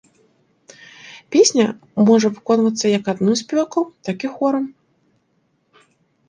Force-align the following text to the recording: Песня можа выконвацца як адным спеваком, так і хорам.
Песня 1.35 1.65
можа 2.07 2.27
выконвацца 2.37 2.85
як 2.97 3.11
адным 3.13 3.35
спеваком, 3.43 3.85
так 4.09 4.17
і 4.29 4.33
хорам. 4.41 4.65